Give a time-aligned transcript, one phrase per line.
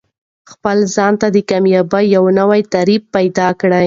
[0.51, 3.79] خپل ځان ته د کامیابۍ یو نوی تعریف پیدا کړه.